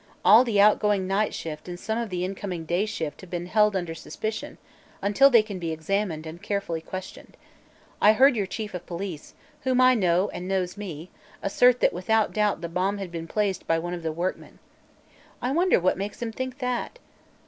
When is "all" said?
0.25-0.43